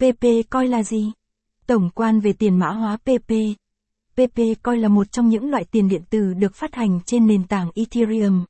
[0.00, 1.12] PP coi là gì?
[1.66, 3.32] Tổng quan về tiền mã hóa PP.
[4.14, 7.46] PP coi là một trong những loại tiền điện tử được phát hành trên nền
[7.46, 8.44] tảng Ethereum.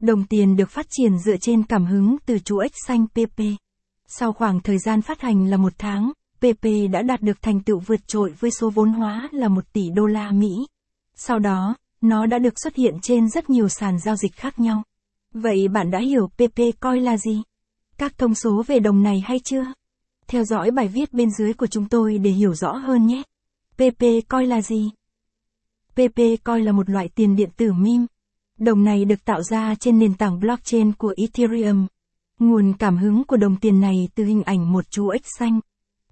[0.00, 3.40] Đồng tiền được phát triển dựa trên cảm hứng từ chú ếch xanh PP.
[4.06, 7.78] Sau khoảng thời gian phát hành là một tháng, PP đã đạt được thành tựu
[7.78, 10.66] vượt trội với số vốn hóa là 1 tỷ đô la Mỹ.
[11.14, 14.82] Sau đó, nó đã được xuất hiện trên rất nhiều sàn giao dịch khác nhau.
[15.34, 17.42] Vậy bạn đã hiểu PP coi là gì?
[17.98, 19.64] Các thông số về đồng này hay chưa?
[20.26, 23.22] Theo dõi bài viết bên dưới của chúng tôi để hiểu rõ hơn nhé.
[23.74, 24.90] PP coi là gì?
[25.94, 28.06] PP coi là một loại tiền điện tử meme.
[28.58, 31.86] Đồng này được tạo ra trên nền tảng blockchain của Ethereum.
[32.38, 35.60] Nguồn cảm hứng của đồng tiền này từ hình ảnh một chú ếch xanh.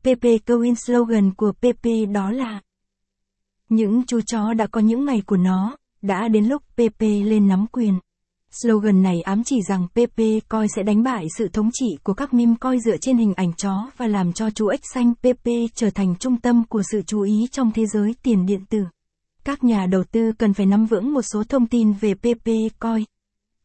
[0.01, 2.61] PP Coin slogan của PP đó là
[3.69, 7.67] Những chú chó đã có những ngày của nó, đã đến lúc PP lên nắm
[7.73, 7.99] quyền.
[8.53, 12.35] Slogan này ám chỉ rằng PP coi sẽ đánh bại sự thống trị của các
[12.35, 15.91] meme coi dựa trên hình ảnh chó và làm cho chú ếch xanh PP trở
[15.91, 18.79] thành trung tâm của sự chú ý trong thế giới tiền điện tử.
[19.45, 23.05] Các nhà đầu tư cần phải nắm vững một số thông tin về PP coi.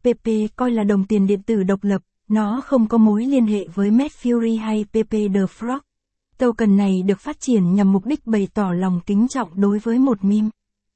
[0.02, 3.68] PP coi là đồng tiền điện tử độc lập, nó không có mối liên hệ
[3.74, 5.80] với Medfury hay PP The Frog.
[6.38, 10.00] Token này được phát triển nhằm mục đích bày tỏ lòng kính trọng đối với
[10.00, 10.50] một meme.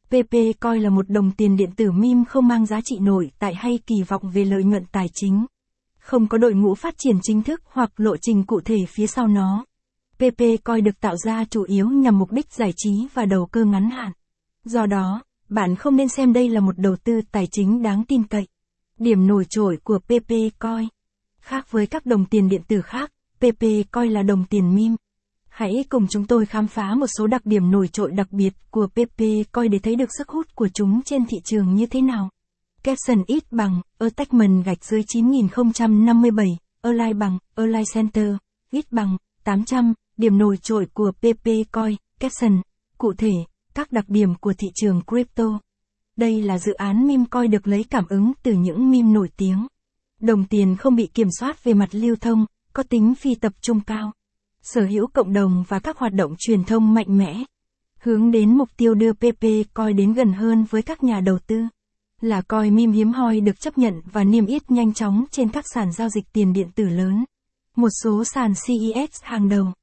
[0.09, 3.55] PP coi là một đồng tiền điện tử meme không mang giá trị nổi tại
[3.55, 5.45] hay kỳ vọng về lợi nhuận tài chính.
[5.99, 9.27] Không có đội ngũ phát triển chính thức hoặc lộ trình cụ thể phía sau
[9.27, 9.65] nó.
[10.17, 13.65] PP coi được tạo ra chủ yếu nhằm mục đích giải trí và đầu cơ
[13.65, 14.11] ngắn hạn.
[14.63, 18.23] Do đó, bạn không nên xem đây là một đầu tư tài chính đáng tin
[18.23, 18.47] cậy.
[18.97, 20.87] Điểm nổi trội của PP coi.
[21.39, 24.95] Khác với các đồng tiền điện tử khác, PP coi là đồng tiền meme.
[25.59, 28.87] Hãy cùng chúng tôi khám phá một số đặc điểm nổi trội đặc biệt của
[28.87, 32.29] PP coi để thấy được sức hút của chúng trên thị trường như thế nào.
[32.83, 36.47] Capson ít bằng, Attachment gạch dưới 9057,
[36.81, 38.35] Align bằng, Align Center,
[38.71, 42.61] ít bằng, 800, điểm nổi trội của PP Coin, Capson.
[42.97, 43.33] Cụ thể,
[43.73, 45.59] các đặc điểm của thị trường crypto.
[46.15, 49.67] Đây là dự án meme coin được lấy cảm ứng từ những meme nổi tiếng.
[50.21, 53.81] Đồng tiền không bị kiểm soát về mặt lưu thông, có tính phi tập trung
[53.81, 54.11] cao
[54.63, 57.43] sở hữu cộng đồng và các hoạt động truyền thông mạnh mẽ,
[57.99, 61.61] hướng đến mục tiêu đưa PP coi đến gần hơn với các nhà đầu tư.
[62.21, 65.65] Là coi mim hiếm hoi được chấp nhận và niêm yết nhanh chóng trên các
[65.73, 67.25] sàn giao dịch tiền điện tử lớn.
[67.75, 69.73] Một số sàn CES hàng đầu.